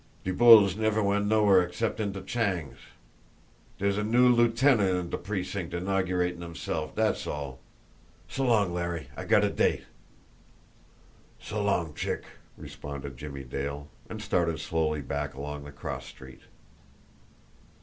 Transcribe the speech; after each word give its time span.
De 0.23 0.31
bulls 0.33 0.75
never 0.75 1.03
went 1.03 1.27
nowhere 1.27 1.61
except 1.61 1.99
into 1.99 2.23
Chang's. 2.23 2.79
Dere's 3.77 3.99
a 3.99 4.03
new 4.03 4.27
lootenant 4.33 4.99
in 4.99 5.09
de 5.11 5.17
precinct 5.19 5.75
inaugeratin' 5.75 6.41
himself, 6.41 6.95
dat's 6.95 7.27
all. 7.27 7.59
S'long, 8.27 8.73
Larry 8.73 9.09
I 9.15 9.25
gotta 9.25 9.51
date." 9.51 9.83
"S'long, 11.39 11.93
Chick!" 11.93 12.23
responded 12.57 13.15
Jimmie 13.15 13.43
Dale 13.43 13.89
and 14.09 14.23
started 14.23 14.59
slowly 14.59 15.01
back 15.01 15.35
along 15.35 15.65
the 15.65 15.71
cross 15.71 16.07
street. 16.07 16.41